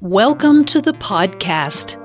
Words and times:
Welcome 0.00 0.64
to 0.66 0.80
the 0.80 0.92
podcast. 0.92 1.96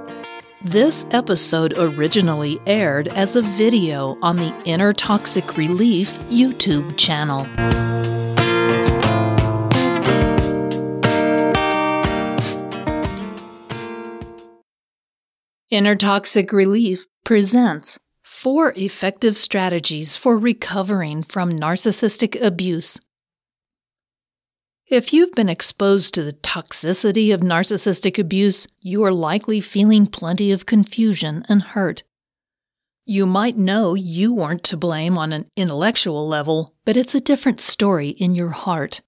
This 0.64 1.06
episode 1.12 1.78
originally 1.78 2.60
aired 2.66 3.08
as 3.10 3.36
a 3.36 3.44
video 3.44 4.18
on 4.24 4.36
the 4.38 4.52
Inner 4.66 4.94
Toxic 4.94 5.58
Relief 5.58 6.18
YouTube 6.22 6.98
channel. 6.98 7.42
Inner 15.70 15.96
Toxic 15.96 16.52
Relief 16.52 17.06
presents 17.24 18.00
four 18.24 18.74
effective 18.76 19.38
strategies 19.38 20.16
for 20.16 20.40
recovering 20.40 21.22
from 21.22 21.52
narcissistic 21.52 22.42
abuse 22.42 23.00
if 24.88 25.14
you've 25.14 25.32
been 25.32 25.50
exposed 25.50 26.14
to 26.14 26.24
the 26.24 26.34
toxicity 26.34 27.34
of 27.34 27.42
narcissistic 27.42 28.20
abuse, 28.20 28.68
you 28.82 29.04
are 29.04 29.14
likely 29.14 29.62
feeling 29.62 30.06
plenty 30.06 30.52
of 30.52 30.66
confusion 30.66 31.46
and 31.48 31.62
hurt. 31.62 32.04
You 33.06 33.26
might 33.26 33.58
know 33.58 33.96
you 33.96 34.34
weren't 34.34 34.64
to 34.66 34.78
blame 34.78 35.18
on 35.18 35.34
an 35.34 35.50
intellectual 35.58 36.28
level, 36.28 36.74
but 36.86 36.96
it's 36.96 37.16
a 37.16 37.22
different 37.22 37.60
story 37.60 38.10
in 38.10 38.36
your 38.36 38.50
heart. 38.50 39.02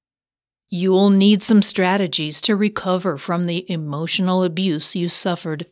You'll 0.70 1.12
need 1.12 1.42
some 1.42 1.62
strategies 1.62 2.42
to 2.42 2.56
recover 2.56 3.18
from 3.18 3.46
the 3.46 3.70
emotional 3.72 4.44
abuse 4.44 4.96
you 4.96 5.08
suffered. 5.08 5.68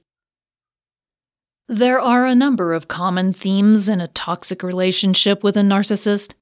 There 1.67 1.99
are 1.99 2.25
a 2.25 2.35
number 2.35 2.73
of 2.73 2.87
common 2.87 3.33
themes 3.33 3.89
in 3.89 3.99
a 3.99 4.07
toxic 4.07 4.63
relationship 4.63 5.43
with 5.43 5.57
a 5.57 5.61
narcissist. 5.61 6.33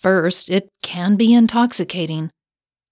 First, 0.00 0.50
it 0.50 0.68
can 0.82 1.16
be 1.16 1.34
intoxicating. 1.34 2.30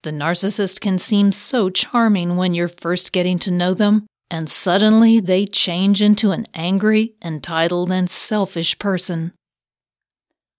The 0.05 0.11
narcissist 0.11 0.81
can 0.81 0.99
seem 0.99 1.31
so 1.31 1.71
charming 1.71 2.37
when 2.37 2.53
you're 2.53 2.67
first 2.67 3.11
getting 3.11 3.39
to 3.39 3.49
know 3.49 3.73
them, 3.73 4.05
and 4.29 4.47
suddenly 4.47 5.19
they 5.19 5.47
change 5.47 5.99
into 5.99 6.29
an 6.29 6.45
angry, 6.53 7.15
entitled, 7.23 7.91
and 7.91 8.07
selfish 8.07 8.77
person. 8.77 9.31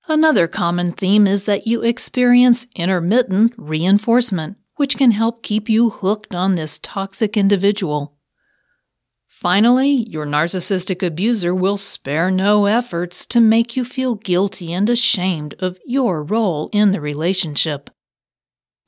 Another 0.09 0.49
common 0.49 0.91
theme 0.91 1.29
is 1.29 1.45
that 1.45 1.65
you 1.65 1.83
experience 1.83 2.67
intermittent 2.75 3.55
reinforcement, 3.57 4.57
which 4.75 4.97
can 4.97 5.13
help 5.13 5.45
keep 5.45 5.69
you 5.69 5.91
hooked 5.91 6.35
on 6.35 6.57
this 6.57 6.81
toxic 6.81 7.37
individual. 7.37 8.19
Finally, 9.29 10.09
your 10.11 10.27
narcissistic 10.27 11.07
abuser 11.07 11.55
will 11.55 11.77
spare 11.77 12.33
no 12.33 12.67
efforts 12.67 13.25
to 13.27 13.41
make 13.41 13.77
you 13.77 13.85
feel 13.85 14.17
guilty 14.17 14.73
and 14.73 14.89
ashamed 14.89 15.55
of 15.61 15.79
your 15.87 16.25
role 16.25 16.69
in 16.73 16.91
the 16.91 17.01
relationship. 17.01 17.91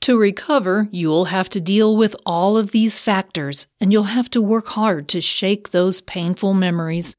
To 0.03 0.17
recover, 0.17 0.89
you'll 0.91 1.27
have 1.27 1.49
to 1.51 1.61
deal 1.61 1.97
with 1.97 2.15
all 2.25 2.57
of 2.57 2.71
these 2.71 3.01
factors 3.01 3.67
and 3.81 3.93
you'll 3.93 4.05
have 4.05 4.31
to 4.31 4.41
work 4.41 4.69
hard 4.69 5.09
to 5.09 5.21
shake 5.21 5.71
those 5.71 6.01
painful 6.01 6.55
memories. 6.55 7.17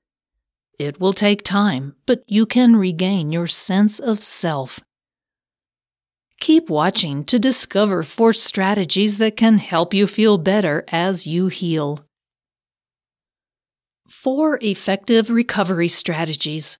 It 0.80 1.00
will 1.00 1.14
take 1.14 1.44
time, 1.44 1.96
but 2.06 2.24
you 2.26 2.46
can 2.46 2.78
regain 2.78 3.32
your 3.32 3.48
sense 3.48 4.00
of 4.00 4.24
self. 4.24 4.80
Keep 6.40 6.70
watching 6.70 7.26
to 7.26 7.38
discover 7.38 8.02
four 8.02 8.34
strategies 8.34 9.18
that 9.18 9.36
can 9.36 9.58
help 9.58 9.94
you 9.94 10.08
feel 10.08 10.38
better 10.38 10.86
as 10.88 11.28
you 11.28 11.50
heal. 11.50 12.06
Four 14.08 14.58
effective 14.62 15.30
recovery 15.30 15.90
strategies. 15.90 16.80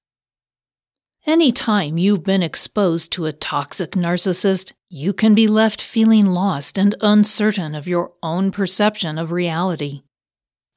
Anytime 1.30 2.00
you've 2.00 2.24
been 2.24 2.42
exposed 2.42 3.12
to 3.12 3.28
a 3.28 3.32
toxic 3.32 3.92
narcissist, 3.92 4.72
you 4.90 5.14
can 5.14 5.36
be 5.36 5.46
left 5.46 5.80
feeling 5.80 6.26
lost 6.26 6.76
and 6.76 6.96
uncertain 7.02 7.76
of 7.76 7.88
your 7.88 8.14
own 8.24 8.50
perception 8.50 9.20
of 9.20 9.32
reality. 9.32 10.02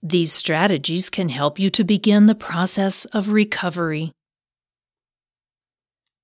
These 0.02 0.30
strategies 0.30 1.08
can 1.08 1.30
help 1.30 1.58
you 1.58 1.70
to 1.70 1.84
begin 1.84 2.26
the 2.26 2.34
process 2.34 3.06
of 3.06 3.30
recovery. 3.30 4.12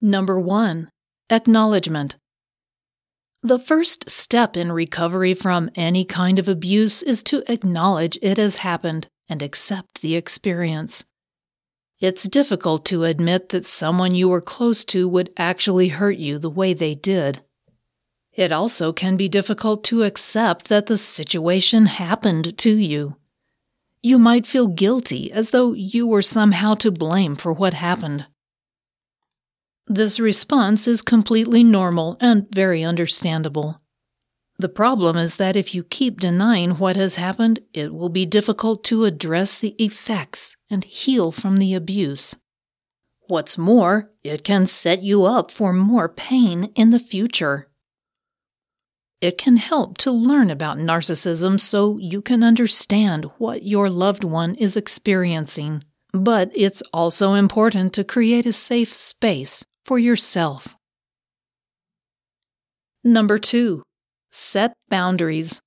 Number 0.02 0.38
one, 0.38 0.90
acknowledgement. 1.30 2.16
The 3.42 3.58
first 3.58 4.10
step 4.10 4.58
in 4.58 4.72
recovery 4.72 5.32
from 5.32 5.70
any 5.74 6.04
kind 6.04 6.38
of 6.38 6.48
abuse 6.48 7.02
is 7.02 7.22
to 7.22 7.50
acknowledge 7.50 8.18
it 8.20 8.36
has 8.36 8.56
happened 8.56 9.08
and 9.26 9.40
accept 9.40 10.02
the 10.02 10.16
experience. 10.16 11.06
It's 12.00 12.28
difficult 12.28 12.84
to 12.86 13.04
admit 13.04 13.48
that 13.48 13.64
someone 13.64 14.14
you 14.14 14.28
were 14.28 14.40
close 14.40 14.84
to 14.86 15.08
would 15.08 15.32
actually 15.36 15.88
hurt 15.88 16.16
you 16.16 16.38
the 16.38 16.50
way 16.50 16.72
they 16.72 16.94
did. 16.94 17.42
It 18.32 18.52
also 18.52 18.92
can 18.92 19.16
be 19.16 19.28
difficult 19.28 19.82
to 19.84 20.04
accept 20.04 20.68
that 20.68 20.86
the 20.86 20.96
situation 20.96 21.86
happened 21.86 22.56
to 22.58 22.70
you. 22.70 23.16
You 24.00 24.16
might 24.16 24.46
feel 24.46 24.68
guilty 24.68 25.32
as 25.32 25.50
though 25.50 25.72
you 25.72 26.06
were 26.06 26.22
somehow 26.22 26.74
to 26.74 26.92
blame 26.92 27.34
for 27.34 27.52
what 27.52 27.74
happened. 27.74 28.26
This 29.88 30.20
response 30.20 30.86
is 30.86 31.02
completely 31.02 31.64
normal 31.64 32.16
and 32.20 32.46
very 32.54 32.84
understandable. 32.84 33.80
The 34.60 34.68
problem 34.68 35.16
is 35.16 35.36
that 35.36 35.54
if 35.54 35.72
you 35.72 35.84
keep 35.84 36.18
denying 36.18 36.72
what 36.72 36.96
has 36.96 37.14
happened, 37.14 37.60
it 37.72 37.94
will 37.94 38.08
be 38.08 38.26
difficult 38.26 38.82
to 38.84 39.04
address 39.04 39.56
the 39.56 39.76
effects 39.78 40.56
and 40.68 40.82
heal 40.82 41.30
from 41.30 41.56
the 41.56 41.74
abuse. 41.74 42.34
What's 43.28 43.56
more, 43.56 44.10
it 44.24 44.42
can 44.42 44.66
set 44.66 45.02
you 45.02 45.24
up 45.24 45.52
for 45.52 45.72
more 45.72 46.08
pain 46.08 46.72
in 46.74 46.90
the 46.90 46.98
future. 46.98 47.68
It 49.20 49.38
can 49.38 49.58
help 49.58 49.98
to 49.98 50.10
learn 50.10 50.50
about 50.50 50.78
narcissism 50.78 51.60
so 51.60 51.98
you 51.98 52.20
can 52.20 52.42
understand 52.42 53.26
what 53.38 53.64
your 53.64 53.88
loved 53.88 54.24
one 54.24 54.54
is 54.56 54.76
experiencing. 54.76 55.84
But 56.12 56.50
it's 56.54 56.82
also 56.92 57.34
important 57.34 57.92
to 57.92 58.04
create 58.04 58.46
a 58.46 58.52
safe 58.52 58.94
space 58.94 59.64
for 59.84 59.98
yourself. 59.98 60.74
Number 63.04 63.38
two, 63.38 63.82
Set 64.30 64.74
boundaries. 64.90 65.62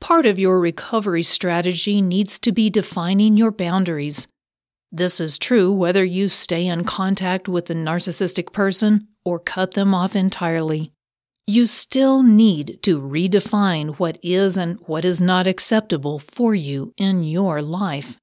Part 0.00 0.24
of 0.24 0.38
your 0.38 0.60
recovery 0.60 1.24
strategy 1.24 2.00
needs 2.00 2.38
to 2.38 2.52
be 2.52 2.70
defining 2.70 3.36
your 3.36 3.50
boundaries. 3.50 4.28
This 4.92 5.18
is 5.18 5.36
true 5.36 5.72
whether 5.72 6.04
you 6.04 6.28
stay 6.28 6.68
in 6.68 6.84
contact 6.84 7.48
with 7.48 7.66
the 7.66 7.74
narcissistic 7.74 8.52
person 8.52 9.08
or 9.24 9.40
cut 9.40 9.74
them 9.74 9.94
off 9.94 10.14
entirely. 10.14 10.92
You 11.44 11.66
still 11.66 12.22
need 12.22 12.78
to 12.84 13.00
redefine 13.00 13.96
what 13.96 14.20
is 14.22 14.56
and 14.56 14.78
what 14.86 15.04
is 15.04 15.20
not 15.20 15.48
acceptable 15.48 16.20
for 16.20 16.54
you 16.54 16.94
in 16.96 17.24
your 17.24 17.60
life. 17.60 18.16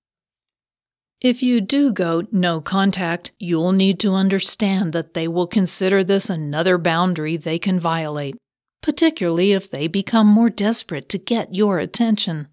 If 1.19 1.43
you 1.43 1.59
do 1.59 1.91
go 1.91 2.23
no 2.31 2.61
contact, 2.61 3.33
you'll 3.39 3.73
need 3.73 3.99
to 3.99 4.13
understand 4.13 4.93
that 4.93 5.15
they 5.15 5.27
will 5.27 5.47
consider 5.47 6.01
this 6.01 6.29
another 6.29 6.77
boundary 6.77 7.35
they 7.35 7.59
can 7.59 7.77
violate 7.77 8.37
particularly 8.87 9.51
if 9.51 9.69
they 9.69 9.85
become 9.85 10.25
more 10.25 10.49
desperate 10.49 11.09
to 11.09 11.17
get 11.17 11.53
your 11.53 11.77
attention. 11.77 12.47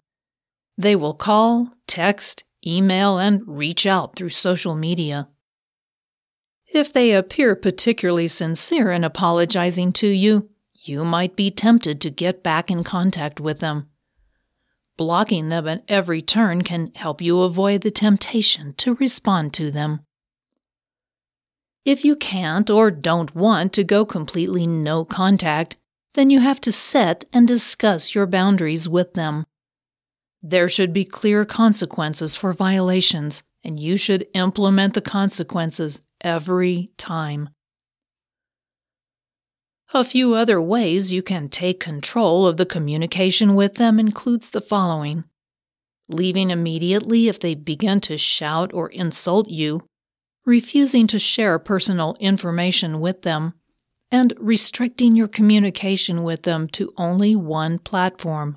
They 0.77 0.93
will 0.93 1.13
call, 1.13 1.71
text, 1.87 2.43
email, 2.67 3.17
and 3.17 3.41
reach 3.47 3.85
out 3.85 4.17
through 4.17 4.35
social 4.35 4.75
media. 4.75 5.29
If 6.67 6.91
they 6.91 7.13
appear 7.13 7.55
particularly 7.55 8.27
sincere 8.27 8.91
in 8.91 9.05
apologizing 9.05 9.93
to 9.93 10.07
you, 10.07 10.49
you 10.73 11.05
might 11.05 11.37
be 11.37 11.51
tempted 11.51 12.01
to 12.01 12.09
get 12.09 12.43
back 12.43 12.69
in 12.69 12.83
contact 12.83 13.39
with 13.39 13.59
them. 13.59 13.87
Blocking 14.97 15.47
them 15.47 15.69
at 15.69 15.85
every 15.87 16.21
turn 16.21 16.63
can 16.63 16.91
help 16.95 17.21
you 17.21 17.43
avoid 17.43 17.79
the 17.79 17.91
temptation 17.91 18.73
to 18.79 18.95
respond 18.95 19.53
to 19.53 19.71
them. 19.71 20.01
If 21.85 22.03
you 22.03 22.17
can't 22.17 22.69
or 22.69 22.91
don't 22.91 23.33
want 23.33 23.71
to 23.71 23.85
go 23.85 24.03
completely 24.03 24.67
no 24.67 25.05
contact, 25.05 25.77
then 26.15 26.29
you 26.29 26.39
have 26.39 26.59
to 26.61 26.71
set 26.71 27.25
and 27.31 27.47
discuss 27.47 28.15
your 28.15 28.25
boundaries 28.25 28.89
with 28.89 29.13
them. 29.13 29.45
There 30.41 30.67
should 30.67 30.91
be 30.91 31.05
clear 31.05 31.45
consequences 31.45 32.35
for 32.35 32.53
violations, 32.53 33.43
and 33.63 33.79
you 33.79 33.97
should 33.97 34.27
implement 34.33 34.93
the 34.93 35.01
consequences 35.01 36.01
every 36.21 36.91
time. 36.97 37.49
A 39.93 40.03
few 40.03 40.33
other 40.33 40.61
ways 40.61 41.13
you 41.13 41.21
can 41.21 41.47
take 41.47 41.79
control 41.79 42.47
of 42.47 42.57
the 42.57 42.65
communication 42.65 43.55
with 43.55 43.75
them 43.75 43.99
includes 43.99 44.49
the 44.49 44.61
following 44.61 45.25
leaving 46.07 46.51
immediately 46.51 47.27
if 47.27 47.39
they 47.39 47.55
begin 47.55 47.99
to 47.99 48.17
shout 48.17 48.71
or 48.73 48.89
insult 48.89 49.49
you, 49.49 49.81
refusing 50.45 51.07
to 51.07 51.19
share 51.19 51.57
personal 51.57 52.15
information 52.19 52.99
with 52.99 53.23
them, 53.23 53.53
and 54.11 54.33
restricting 54.37 55.15
your 55.15 55.27
communication 55.27 56.23
with 56.23 56.43
them 56.43 56.67
to 56.69 56.93
only 56.97 57.35
one 57.35 57.79
platform. 57.79 58.55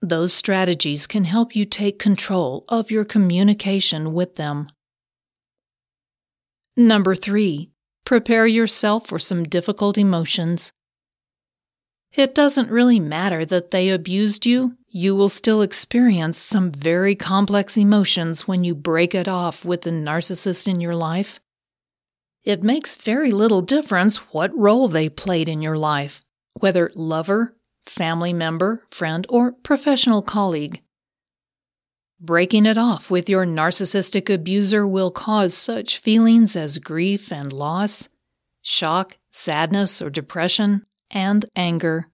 Those 0.00 0.32
strategies 0.32 1.06
can 1.06 1.24
help 1.24 1.56
you 1.56 1.64
take 1.64 1.98
control 1.98 2.64
of 2.68 2.90
your 2.90 3.04
communication 3.04 4.12
with 4.12 4.36
them. 4.36 4.70
Number 6.76 7.14
three, 7.14 7.70
prepare 8.04 8.46
yourself 8.46 9.06
for 9.06 9.18
some 9.18 9.44
difficult 9.44 9.96
emotions. 9.96 10.72
It 12.12 12.34
doesn't 12.34 12.70
really 12.70 13.00
matter 13.00 13.44
that 13.44 13.70
they 13.70 13.90
abused 13.90 14.46
you, 14.46 14.76
you 14.88 15.16
will 15.16 15.28
still 15.28 15.62
experience 15.62 16.38
some 16.38 16.70
very 16.70 17.16
complex 17.16 17.76
emotions 17.76 18.46
when 18.46 18.62
you 18.62 18.74
break 18.74 19.14
it 19.14 19.26
off 19.26 19.64
with 19.64 19.80
the 19.80 19.90
narcissist 19.90 20.68
in 20.68 20.80
your 20.80 20.94
life. 20.94 21.40
It 22.44 22.62
makes 22.62 22.96
very 22.96 23.30
little 23.30 23.62
difference 23.62 24.16
what 24.32 24.56
role 24.56 24.88
they 24.88 25.08
played 25.08 25.48
in 25.48 25.62
your 25.62 25.78
life, 25.78 26.22
whether 26.60 26.90
lover, 26.94 27.56
family 27.86 28.32
member, 28.32 28.84
friend, 28.90 29.26
or 29.30 29.52
professional 29.52 30.20
colleague. 30.20 30.82
Breaking 32.20 32.66
it 32.66 32.78
off 32.78 33.10
with 33.10 33.28
your 33.28 33.44
narcissistic 33.46 34.32
abuser 34.32 34.86
will 34.86 35.10
cause 35.10 35.54
such 35.54 35.98
feelings 35.98 36.54
as 36.54 36.78
grief 36.78 37.32
and 37.32 37.52
loss, 37.52 38.08
shock, 38.62 39.18
sadness 39.32 40.00
or 40.00 40.10
depression, 40.10 40.86
and 41.10 41.44
anger. 41.56 42.08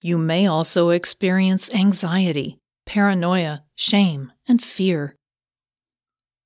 You 0.00 0.18
may 0.18 0.46
also 0.46 0.90
experience 0.90 1.74
anxiety, 1.74 2.58
paranoia, 2.86 3.64
shame, 3.74 4.32
and 4.48 4.62
fear. 4.62 5.16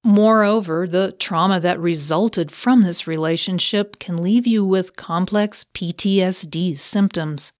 Moreover, 0.02 0.86
the 0.86 1.12
trauma 1.18 1.60
that 1.60 1.78
resulted 1.78 2.50
from 2.50 2.80
this 2.80 3.06
relationship 3.06 3.98
can 3.98 4.16
leave 4.16 4.46
you 4.46 4.64
with 4.64 4.96
complex 4.96 5.64
PTSD 5.74 6.78
symptoms. 6.78 7.52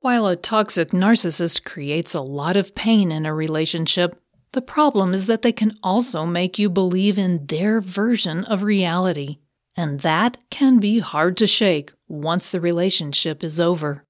While 0.00 0.28
a 0.28 0.36
toxic 0.36 0.90
narcissist 0.90 1.64
creates 1.64 2.14
a 2.14 2.20
lot 2.20 2.56
of 2.56 2.76
pain 2.76 3.10
in 3.10 3.26
a 3.26 3.34
relationship, 3.34 4.22
the 4.52 4.62
problem 4.62 5.12
is 5.12 5.26
that 5.26 5.42
they 5.42 5.52
can 5.52 5.76
also 5.82 6.24
make 6.24 6.58
you 6.58 6.70
believe 6.70 7.18
in 7.18 7.46
their 7.46 7.80
version 7.80 8.44
of 8.44 8.62
reality, 8.62 9.38
and 9.76 10.00
that 10.00 10.38
can 10.48 10.78
be 10.78 11.00
hard 11.00 11.36
to 11.38 11.48
shake 11.48 11.92
once 12.06 12.48
the 12.48 12.60
relationship 12.60 13.42
is 13.42 13.58
over. 13.58 14.04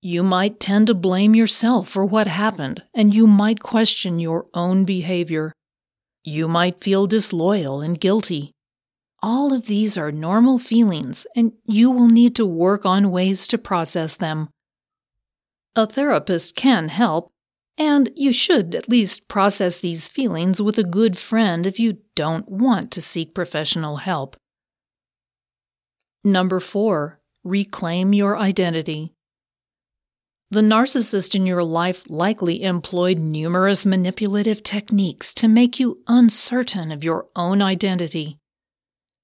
You 0.00 0.22
might 0.22 0.60
tend 0.60 0.86
to 0.86 0.94
blame 0.94 1.34
yourself 1.34 1.88
for 1.88 2.04
what 2.04 2.28
happened, 2.28 2.84
and 2.94 3.12
you 3.12 3.26
might 3.26 3.60
question 3.60 4.20
your 4.20 4.46
own 4.54 4.84
behavior. 4.84 5.52
You 6.22 6.46
might 6.46 6.80
feel 6.80 7.08
disloyal 7.08 7.80
and 7.80 8.00
guilty. 8.00 8.52
All 9.20 9.52
of 9.52 9.66
these 9.66 9.98
are 9.98 10.12
normal 10.12 10.60
feelings, 10.60 11.26
and 11.34 11.52
you 11.64 11.90
will 11.90 12.06
need 12.06 12.36
to 12.36 12.46
work 12.46 12.86
on 12.86 13.10
ways 13.10 13.48
to 13.48 13.58
process 13.58 14.14
them. 14.14 14.50
A 15.74 15.84
therapist 15.84 16.54
can 16.54 16.88
help, 16.88 17.32
and 17.76 18.10
you 18.14 18.32
should 18.32 18.76
at 18.76 18.88
least 18.88 19.26
process 19.26 19.78
these 19.78 20.06
feelings 20.06 20.62
with 20.62 20.78
a 20.78 20.84
good 20.84 21.18
friend 21.18 21.66
if 21.66 21.80
you 21.80 21.98
don't 22.14 22.48
want 22.48 22.92
to 22.92 23.02
seek 23.02 23.34
professional 23.34 23.96
help. 23.96 24.36
Number 26.22 26.60
four, 26.60 27.20
reclaim 27.42 28.12
your 28.12 28.38
identity. 28.38 29.14
The 30.50 30.62
narcissist 30.62 31.34
in 31.34 31.44
your 31.44 31.62
life 31.62 32.04
likely 32.08 32.62
employed 32.62 33.18
numerous 33.18 33.84
manipulative 33.84 34.62
techniques 34.62 35.34
to 35.34 35.46
make 35.46 35.78
you 35.78 36.02
uncertain 36.06 36.90
of 36.90 37.04
your 37.04 37.26
own 37.36 37.60
identity. 37.60 38.38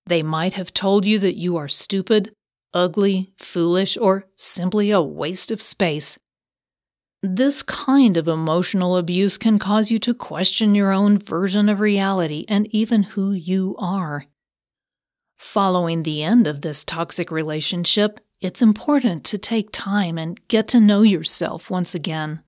They 0.06 0.22
might 0.22 0.52
have 0.52 0.74
told 0.74 1.06
you 1.06 1.18
that 1.20 1.38
you 1.38 1.56
are 1.56 1.68
stupid, 1.68 2.34
ugly, 2.74 3.32
foolish, 3.38 3.96
or 3.96 4.26
simply 4.36 4.90
a 4.90 5.00
waste 5.00 5.50
of 5.50 5.62
space. 5.62 6.18
This 7.22 7.62
kind 7.62 8.18
of 8.18 8.28
emotional 8.28 8.98
abuse 8.98 9.38
can 9.38 9.58
cause 9.58 9.90
you 9.90 9.98
to 10.00 10.12
question 10.12 10.74
your 10.74 10.92
own 10.92 11.16
version 11.16 11.70
of 11.70 11.80
reality 11.80 12.44
and 12.50 12.66
even 12.66 13.02
who 13.02 13.32
you 13.32 13.74
are. 13.78 14.26
Following 15.38 16.02
the 16.02 16.22
end 16.22 16.46
of 16.46 16.60
this 16.60 16.84
toxic 16.84 17.30
relationship, 17.30 18.20
it's 18.44 18.60
important 18.60 19.24
to 19.24 19.38
take 19.38 19.70
time 19.72 20.18
and 20.18 20.38
get 20.48 20.68
to 20.68 20.78
know 20.78 21.00
yourself 21.00 21.70
once 21.70 21.94
again. 21.94 22.42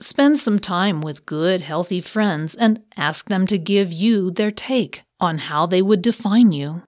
Spend 0.00 0.40
some 0.40 0.58
time 0.58 1.00
with 1.02 1.24
good, 1.24 1.60
healthy 1.60 2.00
friends 2.00 2.56
and 2.56 2.82
ask 2.96 3.28
them 3.28 3.46
to 3.46 3.56
give 3.56 3.92
you 3.92 4.32
their 4.32 4.50
take 4.50 5.04
on 5.20 5.38
how 5.38 5.66
they 5.66 5.80
would 5.80 6.02
define 6.02 6.50
you. 6.50 6.82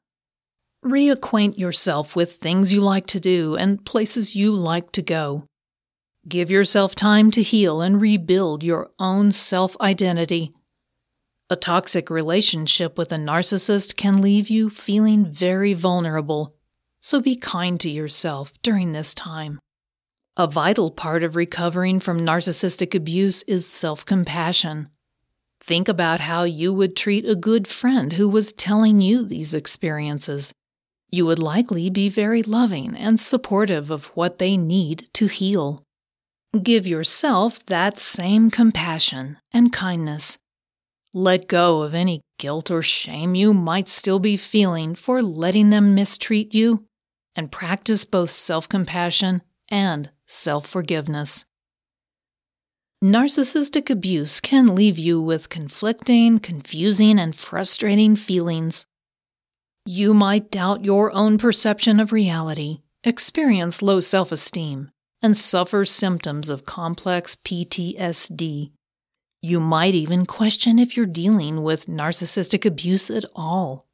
Reacquaint 0.84 1.56
yourself 1.56 2.16
with 2.16 2.32
things 2.32 2.72
you 2.72 2.80
like 2.80 3.06
to 3.06 3.20
do 3.20 3.54
and 3.54 3.84
places 3.84 4.34
you 4.34 4.50
like 4.50 4.90
to 4.90 5.02
go. 5.02 5.44
Give 6.26 6.50
yourself 6.50 6.96
time 6.96 7.30
to 7.30 7.44
heal 7.44 7.80
and 7.80 8.00
rebuild 8.00 8.64
your 8.64 8.90
own 8.98 9.30
self 9.30 9.76
identity. 9.80 10.52
A 11.48 11.54
toxic 11.54 12.10
relationship 12.10 12.98
with 12.98 13.12
a 13.12 13.18
narcissist 13.18 13.96
can 13.96 14.20
leave 14.20 14.50
you 14.50 14.68
feeling 14.68 15.24
very 15.24 15.74
vulnerable, 15.74 16.55
so 17.06 17.20
be 17.20 17.36
kind 17.36 17.78
to 17.78 17.88
yourself 17.88 18.52
during 18.64 18.90
this 18.90 19.14
time. 19.14 19.60
A 20.36 20.48
vital 20.48 20.90
part 20.90 21.22
of 21.22 21.36
recovering 21.36 22.00
from 22.00 22.26
narcissistic 22.26 22.96
abuse 22.96 23.44
is 23.44 23.64
self 23.64 24.04
compassion. 24.04 24.88
Think 25.60 25.86
about 25.86 26.18
how 26.18 26.42
you 26.42 26.72
would 26.72 26.96
treat 26.96 27.24
a 27.24 27.36
good 27.36 27.68
friend 27.68 28.14
who 28.14 28.28
was 28.28 28.52
telling 28.52 29.00
you 29.00 29.24
these 29.24 29.54
experiences. 29.54 30.52
You 31.08 31.26
would 31.26 31.38
likely 31.38 31.90
be 31.90 32.08
very 32.08 32.42
loving 32.42 32.96
and 32.96 33.20
supportive 33.20 33.92
of 33.92 34.06
what 34.16 34.38
they 34.38 34.56
need 34.56 35.08
to 35.12 35.28
heal. 35.28 35.84
Give 36.60 36.88
yourself 36.88 37.64
that 37.66 38.00
same 38.00 38.50
compassion 38.50 39.38
and 39.52 39.72
kindness. 39.72 40.38
Let 41.14 41.46
go 41.46 41.82
of 41.82 41.94
any 41.94 42.22
guilt 42.40 42.68
or 42.68 42.82
shame 42.82 43.36
you 43.36 43.54
might 43.54 43.86
still 43.86 44.18
be 44.18 44.36
feeling 44.36 44.96
for 44.96 45.22
letting 45.22 45.70
them 45.70 45.94
mistreat 45.94 46.52
you, 46.52 46.84
and 47.36 47.52
practice 47.52 48.04
both 48.04 48.30
self 48.30 48.68
compassion 48.68 49.42
and 49.68 50.10
self 50.26 50.66
forgiveness. 50.66 51.44
Narcissistic 53.04 53.90
abuse 53.90 54.40
can 54.40 54.74
leave 54.74 54.98
you 54.98 55.20
with 55.20 55.50
conflicting, 55.50 56.38
confusing, 56.38 57.18
and 57.18 57.36
frustrating 57.36 58.16
feelings. 58.16 58.86
You 59.84 60.14
might 60.14 60.50
doubt 60.50 60.84
your 60.84 61.12
own 61.12 61.38
perception 61.38 62.00
of 62.00 62.10
reality, 62.10 62.78
experience 63.04 63.82
low 63.82 64.00
self 64.00 64.32
esteem, 64.32 64.90
and 65.22 65.36
suffer 65.36 65.84
symptoms 65.84 66.48
of 66.50 66.64
complex 66.64 67.36
PTSD. 67.36 68.72
You 69.42 69.60
might 69.60 69.94
even 69.94 70.26
question 70.26 70.78
if 70.78 70.96
you're 70.96 71.06
dealing 71.06 71.62
with 71.62 71.86
narcissistic 71.86 72.64
abuse 72.64 73.10
at 73.10 73.24
all. 73.34 73.85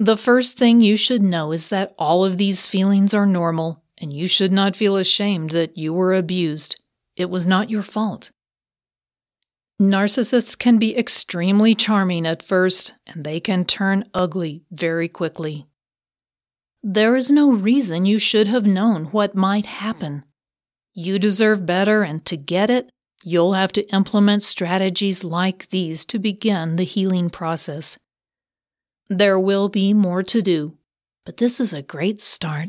The 0.00 0.16
first 0.16 0.56
thing 0.56 0.80
you 0.80 0.96
should 0.96 1.22
know 1.22 1.52
is 1.52 1.68
that 1.68 1.94
all 1.98 2.24
of 2.24 2.38
these 2.38 2.64
feelings 2.64 3.12
are 3.12 3.26
normal, 3.26 3.82
and 3.98 4.10
you 4.10 4.28
should 4.28 4.50
not 4.50 4.74
feel 4.74 4.96
ashamed 4.96 5.50
that 5.50 5.76
you 5.76 5.92
were 5.92 6.14
abused. 6.14 6.80
It 7.16 7.28
was 7.28 7.46
not 7.46 7.68
your 7.68 7.82
fault. 7.82 8.30
Narcissists 9.78 10.58
can 10.58 10.78
be 10.78 10.96
extremely 10.96 11.74
charming 11.74 12.26
at 12.26 12.42
first, 12.42 12.94
and 13.06 13.24
they 13.24 13.40
can 13.40 13.66
turn 13.66 14.08
ugly 14.14 14.64
very 14.70 15.06
quickly. 15.06 15.66
There 16.82 17.14
is 17.14 17.30
no 17.30 17.52
reason 17.52 18.06
you 18.06 18.18
should 18.18 18.48
have 18.48 18.64
known 18.64 19.04
what 19.06 19.34
might 19.34 19.66
happen. 19.66 20.24
You 20.94 21.18
deserve 21.18 21.66
better, 21.66 22.00
and 22.00 22.24
to 22.24 22.38
get 22.38 22.70
it, 22.70 22.88
you'll 23.22 23.52
have 23.52 23.72
to 23.72 23.86
implement 23.92 24.44
strategies 24.44 25.24
like 25.24 25.68
these 25.68 26.06
to 26.06 26.18
begin 26.18 26.76
the 26.76 26.84
healing 26.84 27.28
process. 27.28 27.98
There 29.12 29.40
will 29.40 29.68
be 29.68 29.92
more 29.92 30.22
to 30.22 30.40
do, 30.40 30.78
but 31.26 31.38
this 31.38 31.58
is 31.58 31.72
a 31.72 31.82
great 31.82 32.22
start. 32.22 32.68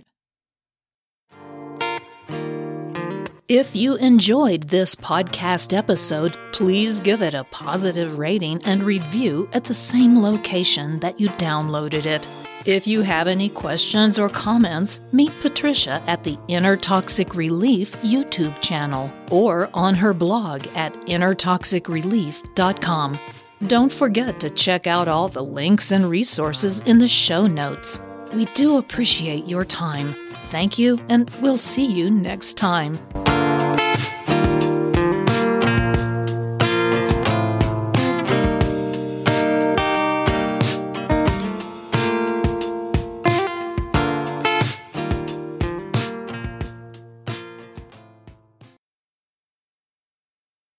If 3.48 3.75
you 3.75 3.95
enjoyed 3.98 4.63
this 4.63 4.95
podcast 4.95 5.77
episode, 5.77 6.36
please 6.51 7.00
give 7.00 7.21
it 7.21 7.36
a 7.36 7.43
positive 7.51 8.17
rating 8.17 8.60
and 8.63 8.81
review 8.81 9.48
at 9.53 9.65
the 9.65 9.75
same 9.75 10.19
location 10.19 11.00
that 11.01 11.19
you 11.19 11.29
downloaded 11.29 12.07
it. 12.07 12.27
If 12.65 12.88
you 12.88 13.03
have 13.03 13.27
any 13.27 13.50
questions 13.50 14.17
or 14.17 14.27
comments, 14.27 15.00
meet 15.12 15.39
Patricia 15.41 16.01
at 16.07 16.24
the 16.24 16.39
Inner 16.48 16.75
Toxic 16.75 17.36
Relief 17.36 17.95
YouTube 17.98 18.60
channel 18.62 19.12
or 19.29 19.69
on 19.75 19.93
her 19.93 20.15
blog 20.15 20.65
at 20.74 20.95
innertoxicrelief.com. 21.01 23.19
Don't 23.68 23.91
forget 23.91 24.39
to 24.39 24.50
check 24.50 24.88
out 24.88 25.08
all 25.08 25.27
the 25.27 25.44
links 25.44 25.91
and 25.91 26.10
resources 26.10 26.82
in 26.82 26.98
the 26.98 27.08
show 27.08 27.46
notes. 27.46 28.01
We 28.34 28.46
do 28.46 28.77
appreciate 28.77 29.46
your 29.46 29.65
time. 29.65 30.15
Thank 30.46 30.80
you, 30.80 31.00
and 31.10 31.30
we'll 31.41 31.58
see 31.58 31.86
you 31.86 32.10
next 32.10 32.56
time. 32.56 32.98